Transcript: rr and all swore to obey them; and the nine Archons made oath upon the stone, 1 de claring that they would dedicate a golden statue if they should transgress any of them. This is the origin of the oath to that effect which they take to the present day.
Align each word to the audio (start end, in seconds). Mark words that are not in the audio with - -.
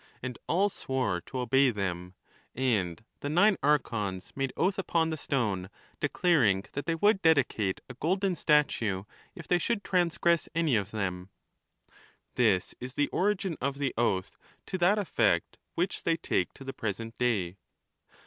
rr 0.01 0.07
and 0.23 0.39
all 0.47 0.67
swore 0.67 1.21
to 1.21 1.37
obey 1.37 1.69
them; 1.69 2.15
and 2.55 3.05
the 3.19 3.29
nine 3.29 3.55
Archons 3.61 4.33
made 4.35 4.51
oath 4.57 4.79
upon 4.79 5.11
the 5.11 5.15
stone, 5.15 5.61
1 5.61 5.69
de 5.99 6.09
claring 6.09 6.63
that 6.73 6.87
they 6.87 6.95
would 6.95 7.21
dedicate 7.21 7.81
a 7.87 7.93
golden 7.93 8.33
statue 8.33 9.03
if 9.35 9.47
they 9.47 9.59
should 9.59 9.83
transgress 9.83 10.49
any 10.55 10.75
of 10.75 10.89
them. 10.89 11.29
This 12.33 12.73
is 12.79 12.95
the 12.95 13.09
origin 13.09 13.57
of 13.61 13.77
the 13.77 13.93
oath 13.95 14.37
to 14.65 14.79
that 14.79 14.97
effect 14.97 15.59
which 15.75 16.01
they 16.01 16.17
take 16.17 16.51
to 16.55 16.63
the 16.63 16.73
present 16.73 17.15
day. 17.19 17.57